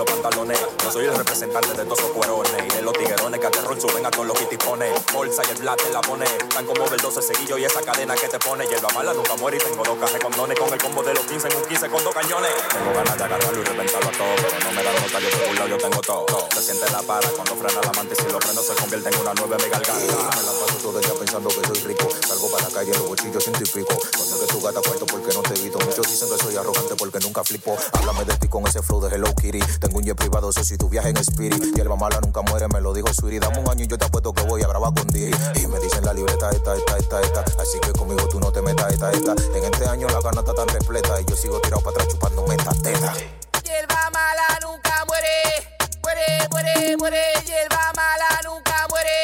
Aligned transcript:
lo 0.00 0.06
pantaloneas 0.06 0.79
soy 0.90 1.04
el 1.04 1.14
representante 1.14 1.68
de 1.68 1.84
todos 1.84 2.00
esos 2.00 2.10
cuerones. 2.10 2.52
Y 2.66 2.76
de 2.76 2.82
los 2.82 2.92
tiguerones 2.94 3.40
que 3.40 3.46
a 3.46 3.50
terror 3.50 3.80
suben 3.80 4.04
a 4.04 4.10
todos 4.10 4.26
los 4.26 4.38
kitipones. 4.38 4.92
Bolsa 5.12 5.42
y 5.46 5.50
el 5.52 5.58
blat 5.58 5.80
te 5.80 5.90
la 5.90 6.00
pone. 6.00 6.26
Tan 6.26 6.66
como 6.66 6.88
del 6.88 7.00
12 7.00 7.22
seguillo 7.22 7.58
y 7.58 7.64
esa 7.64 7.80
cadena 7.82 8.14
que 8.14 8.28
te 8.28 8.38
pone. 8.38 8.66
Hierba 8.66 8.88
mala 8.94 9.14
nunca 9.14 9.36
muere 9.36 9.58
y 9.58 9.60
tengo 9.60 9.84
dos 9.84 9.98
cajas 9.98 10.18
con 10.20 10.32
dones. 10.32 10.58
Con 10.58 10.72
el 10.72 10.78
combo 10.78 11.02
de 11.02 11.14
los 11.14 11.24
15 11.24 11.48
en 11.48 11.56
un 11.56 11.64
15 11.64 11.88
con 11.88 12.02
dos 12.04 12.14
cañones. 12.14 12.50
Tengo 12.72 12.92
ganas 12.92 13.16
de 13.16 13.24
agarrarlo 13.24 13.60
y 13.60 13.64
reventarlo 13.64 14.08
a 14.08 14.12
todo. 14.12 14.34
Pero 14.36 14.58
no 14.64 14.72
me 14.72 14.82
da 14.82 14.92
nota, 14.92 15.18
yo 15.20 15.54
lado 15.54 15.68
yo 15.68 15.78
tengo 15.78 16.00
todo. 16.00 16.48
Se 16.54 16.62
siente 16.62 16.90
la 16.90 17.02
para 17.02 17.28
cuando 17.30 17.54
frena 17.54 17.80
la 17.80 17.92
manta 17.92 18.14
y 18.14 18.22
si 18.22 18.32
lo 18.32 18.38
prendo 18.38 18.62
se 18.62 18.74
convierte 18.74 19.08
en 19.10 19.20
una 19.20 19.32
nueve 19.38 19.56
mega 19.62 19.78
garganta. 19.78 20.36
Me 20.36 20.42
la 20.42 20.52
paso 20.58 20.76
todo 20.82 20.98
el 20.98 21.04
día 21.04 21.14
pensando 21.14 21.48
que 21.50 21.62
soy 21.66 21.80
rico. 21.86 22.08
Salgo 22.26 22.50
para 22.50 22.68
la 22.68 22.74
calle, 22.74 22.92
los 22.92 23.06
bolsillos 23.06 23.44
ciento 23.44 23.62
y 23.62 23.68
pico. 23.68 23.94
Cuando 24.16 24.40
que 24.40 24.46
tu 24.46 24.60
gata 24.60 24.80
cuarto 24.82 25.06
porque 25.06 25.30
no 25.34 25.42
te 25.42 25.54
evito. 25.54 25.78
Muchos 25.78 26.06
dicen 26.10 26.28
que 26.28 26.42
soy 26.42 26.56
arrogante 26.56 26.94
porque 26.96 27.20
nunca 27.20 27.44
flipo. 27.44 27.76
Háblame 27.92 28.24
de 28.24 28.34
ti 28.36 28.48
con 28.48 28.66
ese 28.66 28.82
flow 28.82 29.00
de 29.00 29.14
Hello 29.14 29.32
Kitty. 29.34 29.60
Tengo 29.78 29.98
un 29.98 30.04
jet 30.04 30.16
privado, 30.16 30.50
eso 30.50 30.64
si 30.64 30.79
tu 30.80 30.88
viaje 30.88 31.10
en 31.10 31.16
Spirit. 31.18 31.62
Y 31.76 31.80
el 31.80 31.88
mala 31.90 32.18
nunca 32.20 32.40
muere, 32.42 32.66
me 32.68 32.80
lo 32.80 32.92
dijo 32.92 33.12
Sweetie. 33.12 33.38
Dame 33.38 33.60
un 33.60 33.68
año 33.68 33.84
y 33.84 33.86
yo 33.86 33.98
te 33.98 34.06
apuesto 34.06 34.32
que 34.32 34.42
voy 34.42 34.62
a 34.62 34.66
grabar 34.66 34.92
con 34.94 35.06
Digi. 35.08 35.30
Y 35.62 35.66
me 35.68 35.78
dicen 35.78 36.04
la 36.04 36.14
libreta 36.14 36.50
esta, 36.50 36.74
esta, 36.74 36.96
esta, 36.96 37.20
esta. 37.20 37.40
Así 37.62 37.78
que 37.80 37.92
conmigo 37.92 38.26
tú 38.28 38.40
no 38.40 38.50
te 38.50 38.62
metas 38.62 38.92
esta, 38.92 39.12
esta. 39.12 39.34
En 39.54 39.64
este 39.64 39.86
año 39.86 40.08
la 40.08 40.20
gana 40.20 40.40
está 40.40 40.54
tan 40.54 40.68
repleta 40.68 41.20
y 41.20 41.24
yo 41.26 41.36
sigo 41.36 41.60
tirado 41.60 41.82
para 41.82 41.96
atrás 41.96 42.08
chupándome 42.08 42.56
esta 42.56 42.72
teta. 42.82 43.14
Hierba 43.62 44.10
mala 44.10 44.58
nunca 44.62 45.04
muere, 45.06 45.68
muere, 46.02 46.48
muere, 46.50 46.96
muere. 46.96 47.22
Hierba 47.44 47.92
mala 47.94 48.40
nunca 48.44 48.86
muere, 48.88 49.20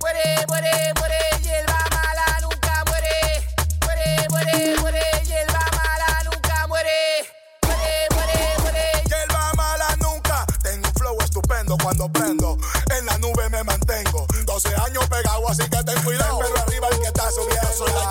muere, 0.00 0.24
muere, 0.48 0.92
muere. 0.98 1.18
Hierba 1.42 1.78
mala 1.92 2.40
nunca 2.40 2.84
muere, 2.88 3.12
muere, 3.84 4.28
muere, 4.30 4.80
muere. 4.80 5.06
Cuando 11.82 12.08
prendo. 12.10 12.58
En 12.98 13.06
la 13.06 13.18
nube 13.18 13.48
me 13.50 13.62
mantengo. 13.64 14.26
12 14.44 14.68
años 14.86 15.08
pegado, 15.08 15.48
así 15.48 15.62
que 15.62 15.82
ten 15.84 16.02
cuidado. 16.02 16.38
Pero 16.40 16.58
arriba 16.58 16.88
el 16.90 17.00
que 17.00 17.06
está 17.06 17.30
subiendo. 17.30 17.72
Soy 17.72 17.92
la 17.92 18.08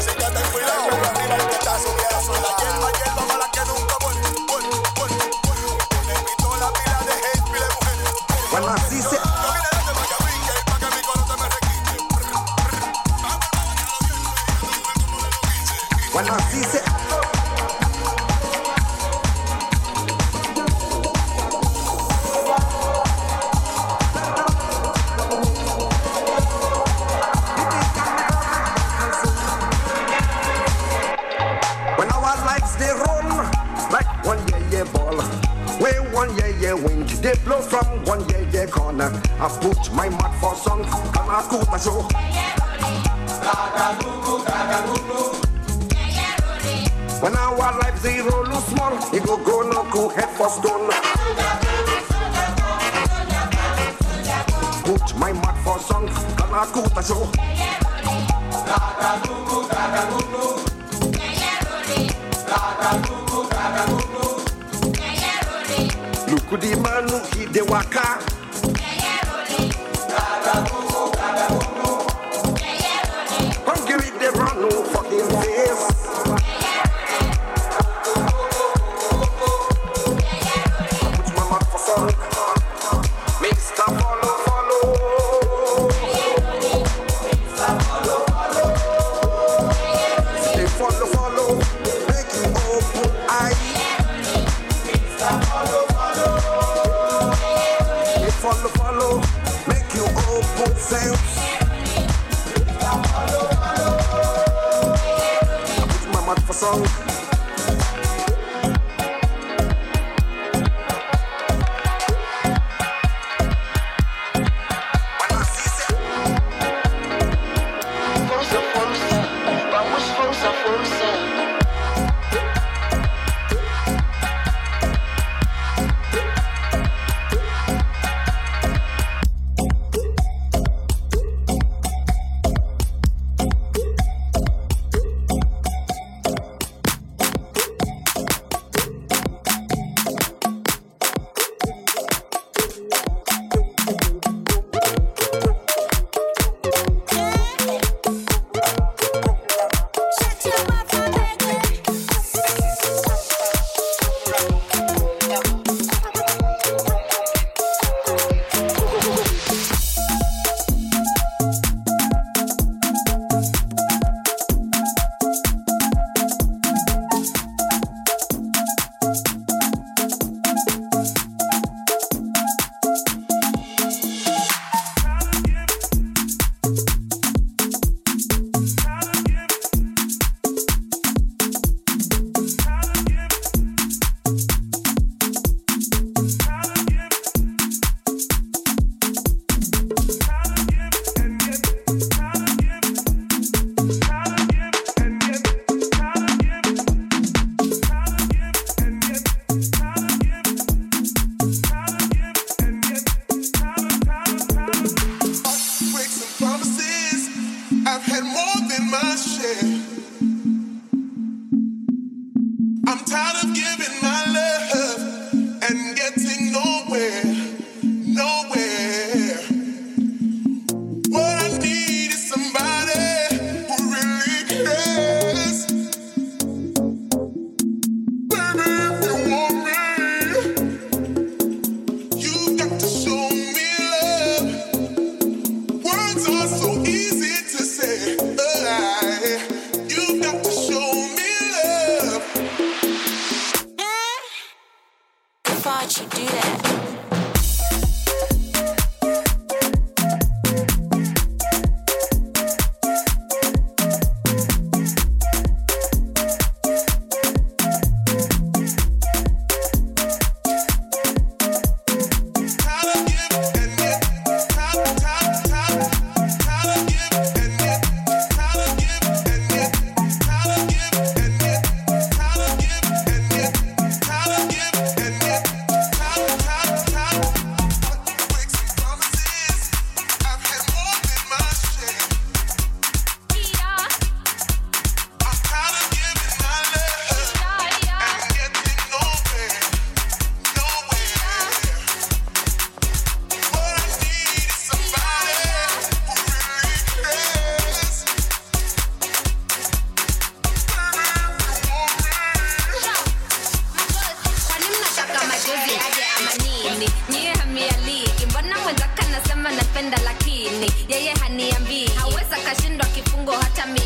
así 0.00 0.14
que 0.16 0.24
ten 0.24 0.49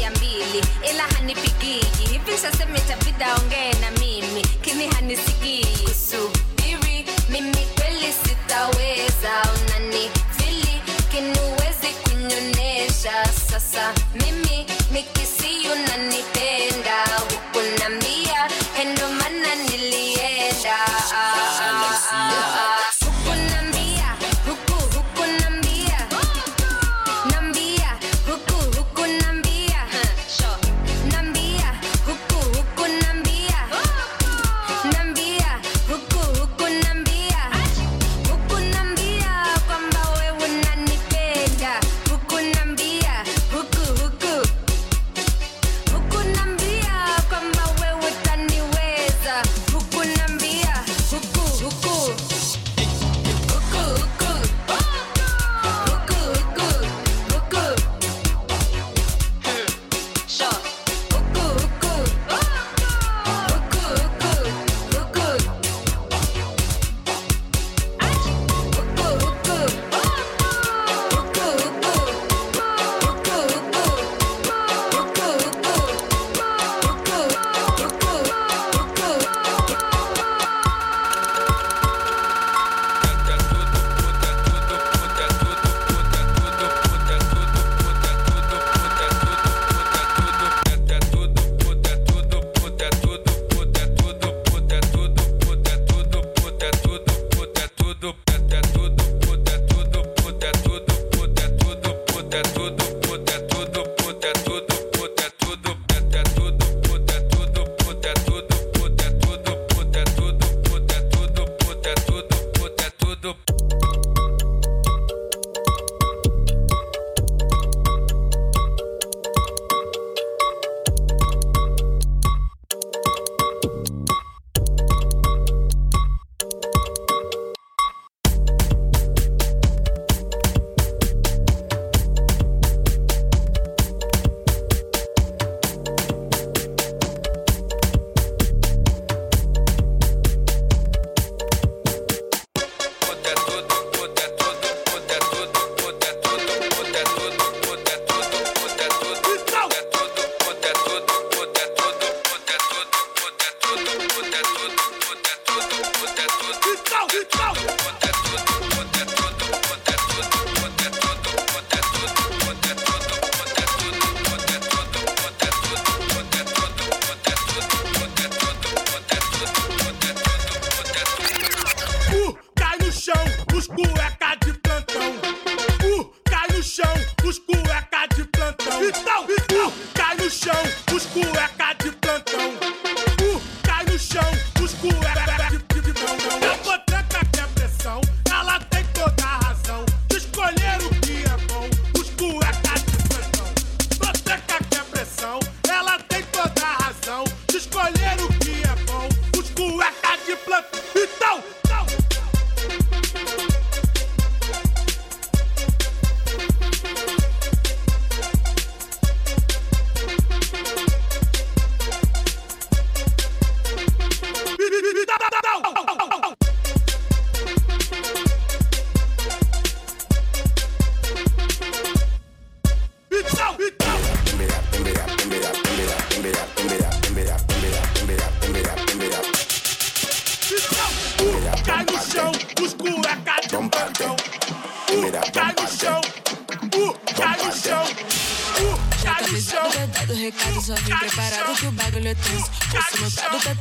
ya 0.04 0.10
mbili, 0.10 0.64
ila 0.90 1.02
hanipigii 1.02 1.84
hivi 2.10 2.38
sasa, 2.42 2.66
mitapita 2.66 3.34
ongee 3.34 3.72
na 3.80 3.90
mimi, 3.90 4.42
kini 4.60 4.86
hanisikii 4.88 5.66
kusubiri 5.84 7.06
mimi 7.28 7.66
kweli 7.76 8.12
sitaweza, 8.12 9.42
unanifili 9.66 10.82
kini 11.10 11.30
uwezi 11.40 11.86
kunyonesha 12.02 13.24
sasa 13.50 13.92
mimi 14.14 14.66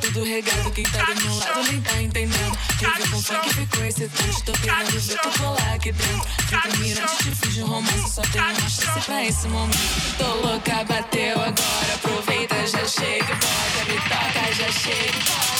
tudo 0.03 0.23
regado. 0.23 0.71
Quem 0.71 0.83
tá 0.83 1.03
do 1.03 1.21
meu 1.21 1.35
lado 1.35 1.63
nem 1.63 1.81
tá 1.81 2.01
entendendo. 2.01 2.57
Fica 2.77 3.09
com 3.09 3.21
funk, 3.21 3.53
ficou 3.53 3.85
excitante. 3.85 4.43
Tô 4.43 4.51
querendo 4.53 4.99
ver 4.99 5.19
tu 5.19 5.39
colar 5.39 5.73
aqui 5.73 5.91
dentro. 5.91 6.27
Fica 6.45 6.77
mirando, 6.77 7.17
te 7.17 7.31
fiz 7.35 7.57
um 7.59 7.65
romance. 7.67 8.13
Só 8.13 8.21
tem 8.21 8.41
uma 8.41 8.69
chance 8.69 9.05
pra 9.05 9.25
esse 9.25 9.47
momento. 9.47 10.17
Tô 10.17 10.25
louca, 10.35 10.83
bateu 10.83 11.39
agora. 11.39 11.93
Aproveita, 11.95 12.67
já 12.67 12.85
chega 12.85 13.31
e 13.31 13.35
bota. 13.35 13.85
Me 13.87 13.95
toca, 14.01 14.53
já 14.53 14.71
chega 14.71 15.17
e 15.17 15.23
bota. 15.23 15.52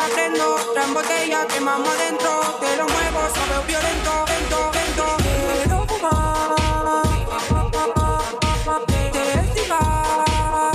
la 0.00 0.06
prendo, 0.14 0.56
botella, 0.94 1.46
quemamos 1.46 1.88
adentro, 1.88 2.30
te 2.60 2.76
lo 2.76 2.86
muevo, 2.94 3.20
sabe 3.34 3.66
violento, 3.66 4.12
lento, 4.30 4.58
lento. 4.76 5.04
Quiero 5.52 5.78
fumar, 5.88 7.02
te 8.86 9.22
estirar, 9.40 10.72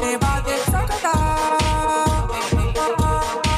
te 0.00 0.10
va 0.22 0.32
a 0.34 0.40
desacatar, 0.48 1.58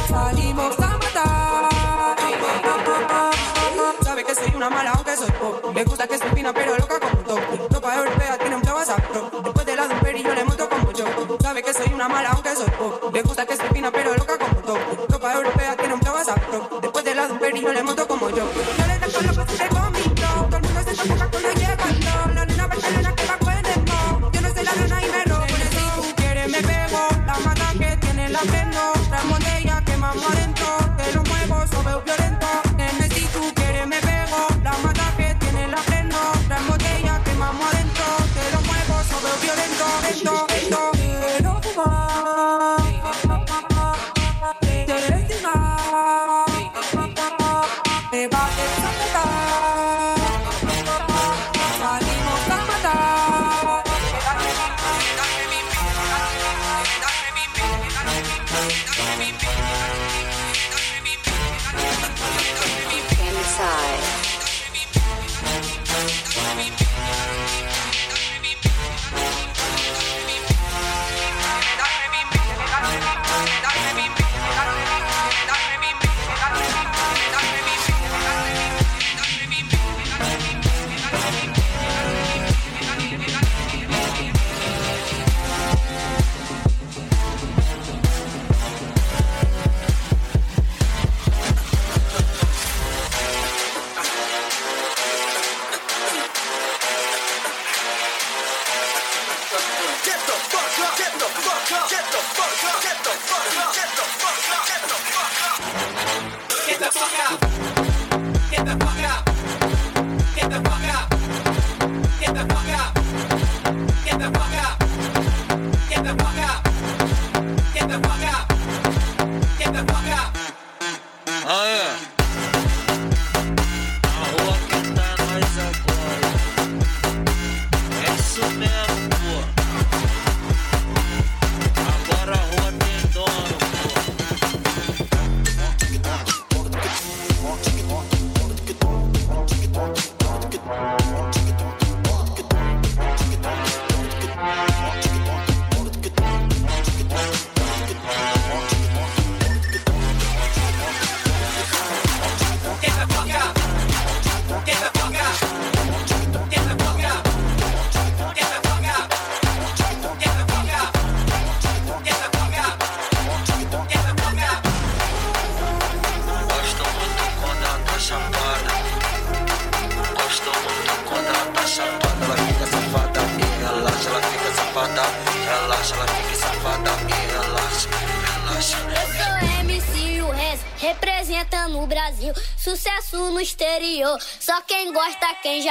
salimos 0.09 0.79
a 0.79 0.91
matar. 1.03 2.17
Sabe 4.03 4.21
que 4.25 4.35
soy 4.35 4.53
una 4.55 4.69
mala, 4.71 4.91
aunque 4.93 5.17
soy 5.17 5.31
pop, 5.33 5.75
me 5.75 5.83
gusta 5.85 6.07
que 6.07 6.19
se 6.19 6.27
opina, 6.29 6.53
pero 6.53 6.66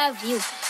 love 0.08 0.24
you. 0.24 0.65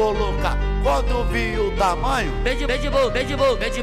Louca. 0.00 0.56
Quando 0.82 1.24
viu 1.30 1.68
o 1.68 1.70
tamanho, 1.72 2.32
Beijo, 2.42 2.66
beijo, 2.66 2.90
beijo, 2.90 3.36
boca, 3.36 3.56
beijo, 3.56 3.82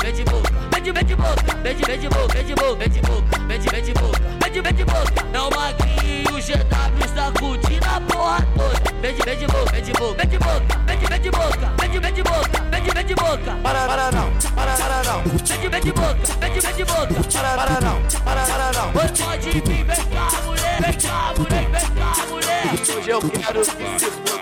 beijo, 0.00 0.24
boca, 0.24 0.50
beijo, 0.70 0.92
beijo, 0.92 1.16
boca, 1.16 1.54
beijo, 1.62 1.84
beijo, 1.84 2.08
boca, 2.08 2.34
beijo, 2.34 2.54
beijo, 2.56 3.02
boca, 3.02 3.38
beijo, 3.46 3.70
beijo, 3.70 3.92
boca, 3.94 4.18
beijo, 4.40 4.62
beijo, 4.62 4.84
boca. 4.86 5.26
É 5.32 5.40
o 5.40 5.50
magrinho 5.50 6.38
e 6.38 6.42
GW 6.42 7.04
está 7.04 7.32
curtindo 7.38 7.86
a 7.86 8.00
porra 8.00 8.48
toda. 8.56 8.92
Beijo, 9.00 9.22
beijo, 9.24 9.46
boca, 9.48 9.72
beijo, 9.72 9.92
boca, 9.92 10.14
beijo, 10.14 10.38
boca, 10.38 10.76
beijo, 10.86 11.08
beijo, 11.08 11.30
boca, 11.30 11.72
beijo, 11.78 12.00
beijo, 12.00 12.22
boca, 12.24 12.60
beijo, 12.70 12.94
beijo, 12.94 13.14
boca. 13.14 13.52
para, 13.62 13.86
para 13.86 14.10
não, 14.12 14.30
para, 14.54 14.72
para 14.76 15.02
não, 15.04 15.22
Beijo, 15.22 15.70
beijo, 15.70 15.92
boca, 15.92 16.16
beijo, 16.40 16.60
beijo, 16.62 16.84
boca. 16.86 17.06
para, 17.32 17.56
para 17.56 17.80
não, 17.80 18.02
para, 18.24 18.42
para 18.42 18.72
não. 18.72 18.92
Pode 18.92 19.50
vir, 19.50 19.62
vem 19.62 19.84
cá, 19.86 20.42
mulher, 20.46 20.80
vem 20.80 20.92
cá, 20.94 21.34
mulher, 21.36 21.68
vem 21.70 21.88
cá, 21.94 22.26
mulher. 22.30 22.52
Hoje 22.72 23.10
eu 23.10 23.20
quero 23.20 23.60
que 23.60 23.98
se 23.98 24.10
foda. 24.10 24.41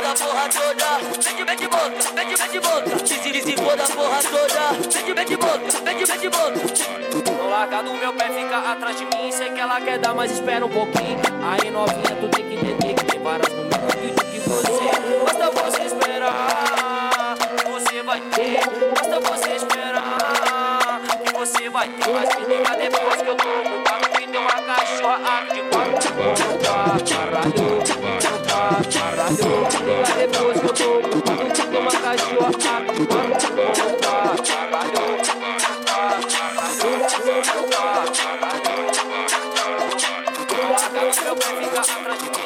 Se 0.00 0.06
foda 0.06 0.12
a 0.12 0.16
porra 0.16 0.48
toda. 0.48 0.88
Beijo, 1.22 1.44
beijo, 1.44 1.68
boca, 1.68 1.90
beijo, 2.14 2.36
beijo, 2.38 2.60
boca. 2.62 3.04
Que 3.04 3.14
se, 3.18 3.30
que 3.30 3.42
se 3.42 3.56
foda 3.56 3.84
a 3.84 3.86
porra 3.86 4.20
toda. 4.22 4.72
Beijo, 4.94 5.14
beijo, 5.14 5.36
boca, 5.36 5.58
beijo, 5.84 6.06
beijo, 6.06 6.30
boca. 6.30 6.58
Tô 7.22 7.48
largado, 7.48 7.92
meu 7.92 8.12
pé 8.14 8.30
fica 8.30 8.72
atrás 8.72 8.96
de 8.96 9.04
mim. 9.04 9.30
Sei 9.30 9.50
que 9.50 9.60
ela 9.60 9.78
quer 9.78 9.98
dar, 9.98 10.14
mas 10.14 10.32
espera 10.32 10.64
um 10.64 10.70
pouquinho. 10.70 11.20
Aí 11.42 11.70
novinha, 11.70 12.16
tu 12.18 12.28
tem 12.30 12.48
que 12.48 12.54
entender 12.54 12.94
que 12.94 13.04
tem 13.04 13.20
várias 13.20 13.52
no 13.52 13.64
meu 13.64 13.88
vídeo 14.00 14.24
que 14.24 14.40
você. 14.48 14.88
Basta 15.22 15.50
você 15.50 15.82
esperar, 15.82 17.36
você 17.70 18.02
vai 18.02 18.20
ter. 18.22 18.60
Basta 18.94 19.20
você 19.20 19.50
esperar, 19.56 21.00
que 21.26 21.32
você 21.38 21.68
vai 21.68 21.88
ter. 21.88 22.10
Mas 22.10 22.36
me 22.36 22.56
liga 22.56 22.74
depois 22.74 23.20
que 23.20 23.28
eu 23.28 23.36
tô 23.36 23.48
ocupado. 23.48 24.08
Que 24.16 24.26
tem 24.26 24.40
uma 24.40 24.62
cachorra 24.62 25.44
de 25.52 25.60
quatro. 25.68 26.10
Caralho, 27.06 28.39
Me 28.60 28.66
liga 28.68 30.14
depois 30.18 30.60
que 30.60 30.66
eu 30.66 30.74
tô 30.74 30.98
ocupado. 30.98 31.50
Que 31.50 31.62
tem 31.62 31.80
uma 31.80 31.90
cachorra 31.90 32.48
aqui 32.50 32.92
de 32.92 33.06
quatro. 33.06 33.48
Opa, 33.88 34.36
caralho. 34.44 35.00
Meu 41.24 41.36
pé 41.36 41.46
fica 41.46 41.80
atrás 41.80 42.18
de 42.22 42.39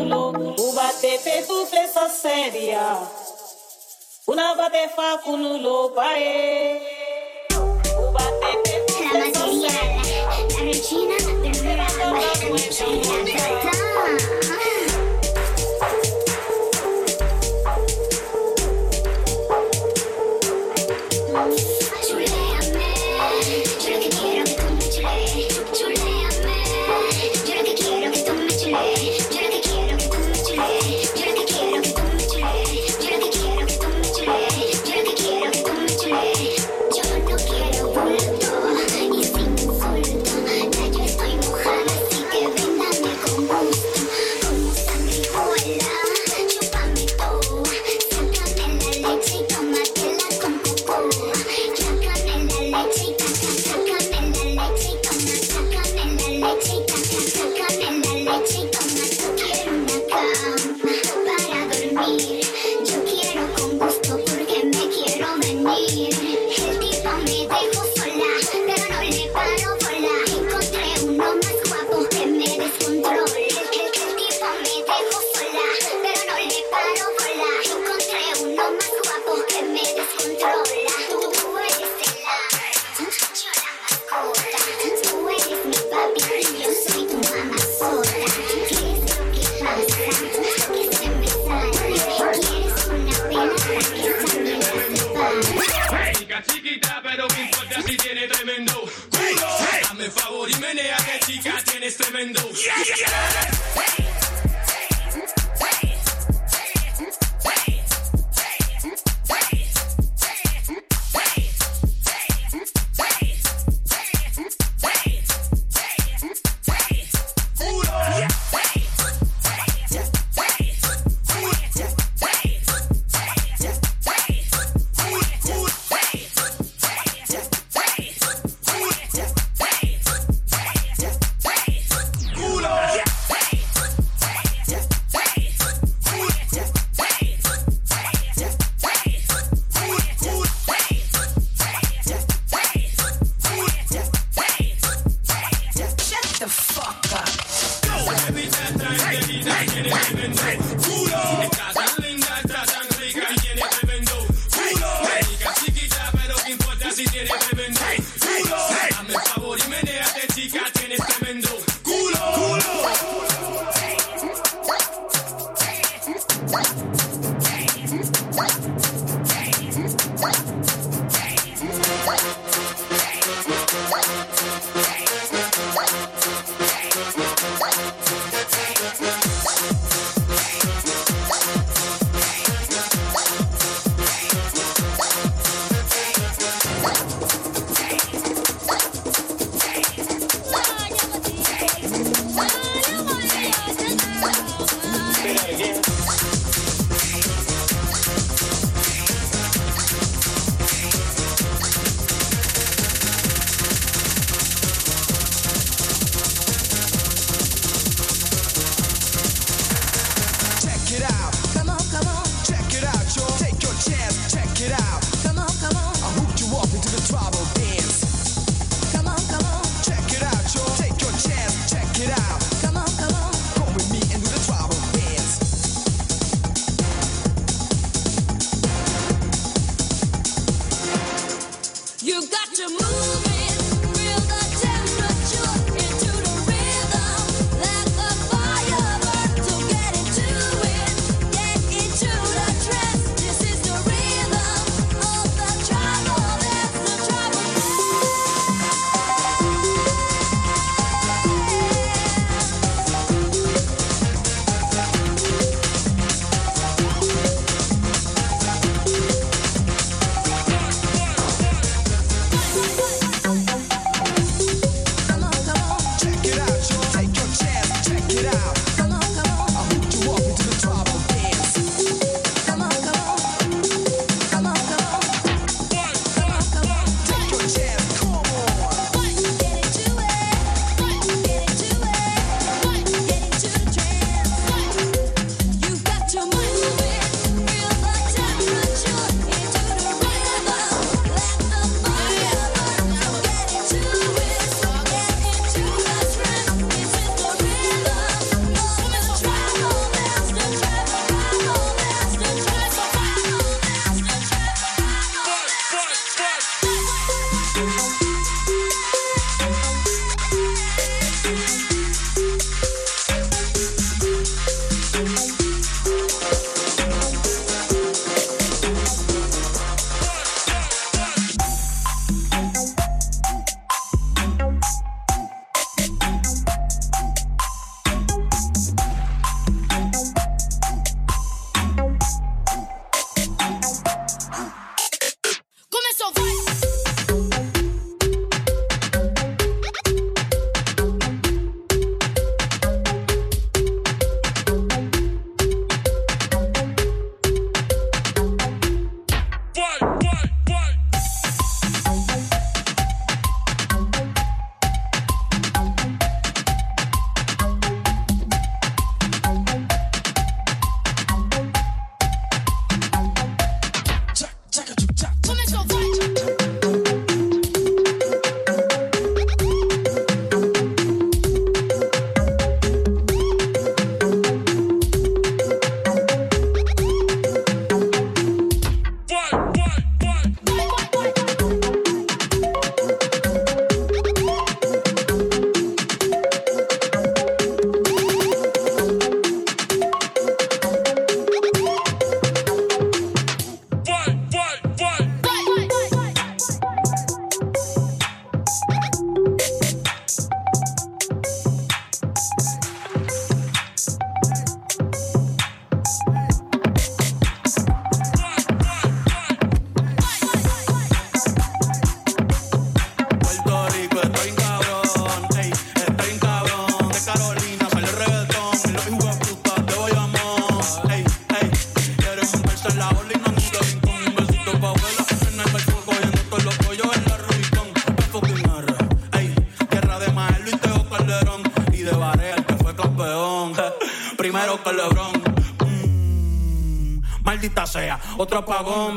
acolo 0.00 0.54
O 0.58 0.72
bate 0.72 1.20
pe 1.22 1.44
seria 2.08 2.98
Una 4.26 4.54
bate 4.54 4.90
facunulo 4.94 5.90
pare 5.94 6.80
O 7.98 8.10
bate 8.10 8.62
pe 8.64 8.84
La 9.12 10.64
regina 10.64 11.14
verrà 11.62 11.86
La 11.98 12.12
regina 12.40 13.22
verrà 13.24 13.78
Thank 21.32 21.60
you. 21.60 21.69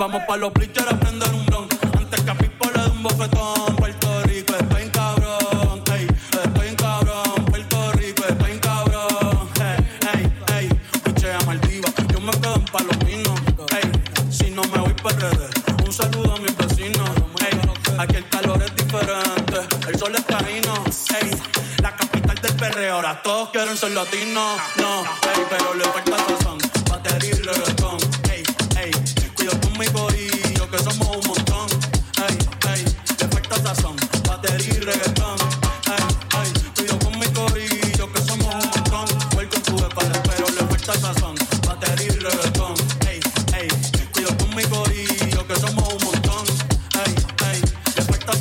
Vamos 0.04 0.24
pa' 0.28 0.36
los 0.36 0.52
bleachers 0.52 1.03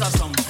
cosas 0.03 0.19
son 0.19 0.42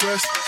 breast 0.00 0.39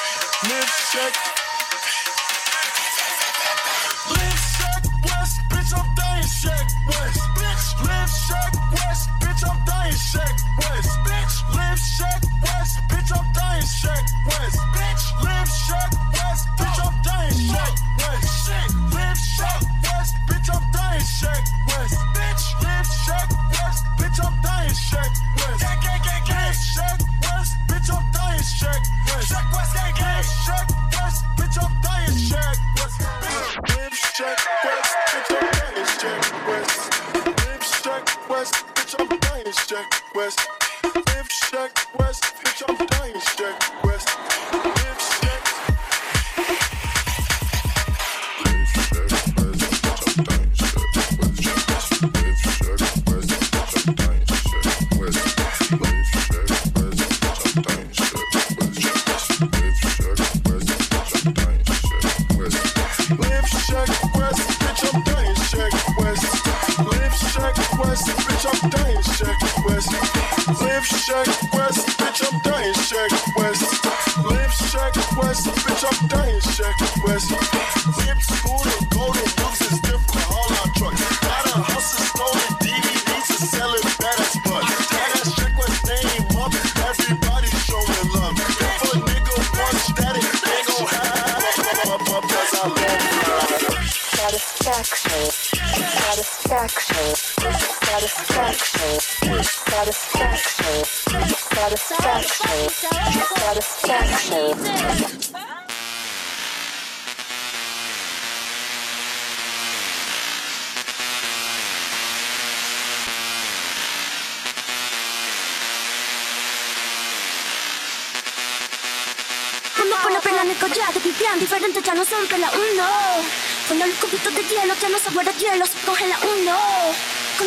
shirt. 71.12 71.51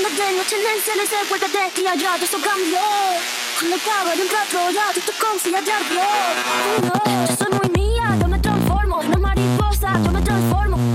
Anladın 0.06 0.40
açılın 0.40 0.80
seni 0.86 1.08
sev 1.08 1.36
ve 1.36 1.40
kadet 1.40 1.86
ya 1.86 1.94
ya 1.94 2.22
da 2.22 2.28
sokam 2.28 2.60
yo 2.74 2.80
Hala 3.56 3.78
kavarın 3.78 4.28
katro 4.28 4.60
ya 4.60 4.94
tuttu 4.94 5.12
kong 5.22 5.40
siya 5.40 5.66
dar 5.66 5.84
bro 5.90 6.10
Yo, 6.88 7.12
yo 7.28 7.36
soy 7.40 7.50
muy 7.58 7.70
mía, 7.76 8.18
yo 8.22 8.28
me 8.28 8.42
transformo 8.42 8.98
Una 9.08 9.18
mariposa, 9.18 9.90
yo 10.06 10.12
me 10.12 10.22
transformo. 10.26 10.95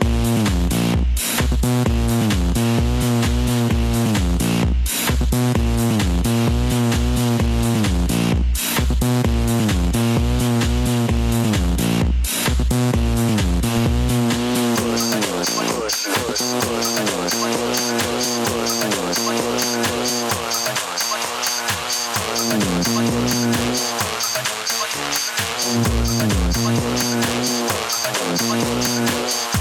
Podcast. 28.37 29.60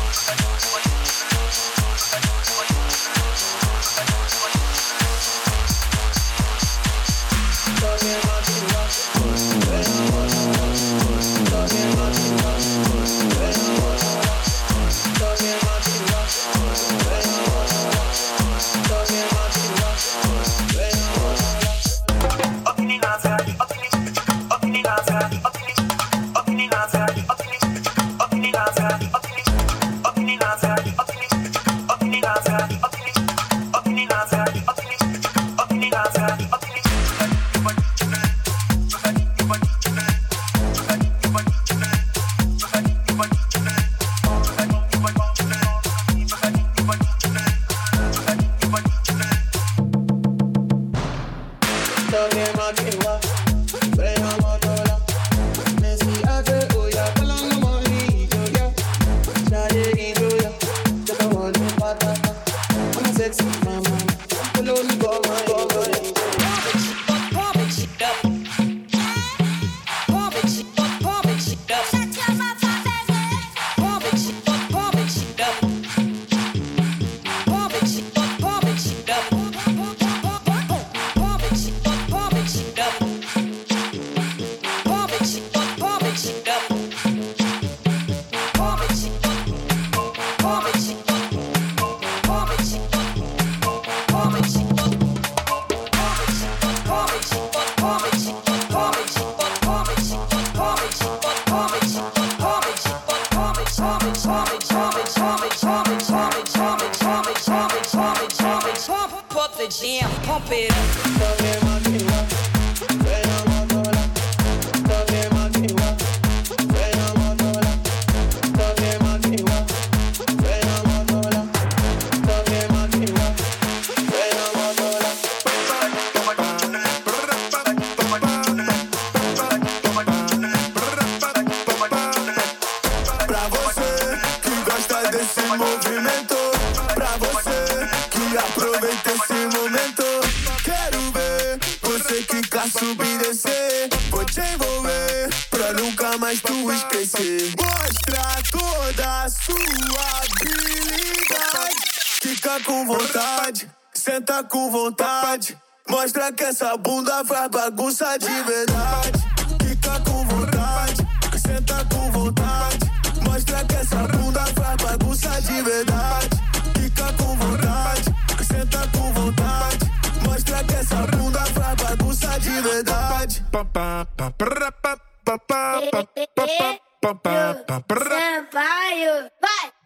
Sampaio, 178.08 179.30
vai! 179.40 179.79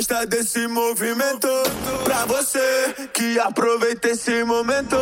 gosta 0.00 0.24
desse 0.24 0.66
movimento. 0.66 1.46
Pra 2.04 2.24
você 2.24 2.94
que 3.12 3.38
aproveita 3.38 4.08
esse 4.08 4.42
momento. 4.44 4.96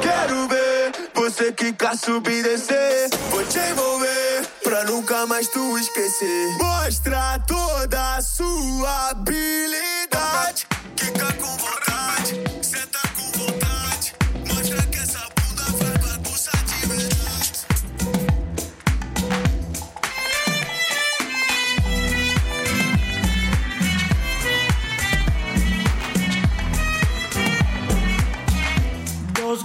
Quero 0.00 0.48
ver 0.48 1.10
você 1.14 1.52
que 1.52 1.70
quer 1.74 1.94
subir 1.98 2.38
e 2.38 2.42
descer. 2.42 3.10
Vou 3.30 3.44
te 3.44 3.58
envolver 3.58 4.46
pra 4.62 4.84
nunca 4.84 5.26
mais 5.26 5.48
tu 5.48 5.76
esquecer. 5.76 6.56
Mostra 6.58 7.38
toda 7.46 8.16
a 8.16 8.22
sua 8.22 9.10
habilidade. 9.10 10.66
Quica 10.96 11.30
com 11.34 11.56
vontade. 11.58 11.87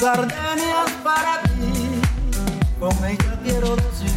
gardenias 0.04 0.91
para 1.01 1.41
ti, 1.43 2.01
con 2.78 2.91
ella 3.06 3.39
quiero 3.41 3.74
decir. 3.78 4.12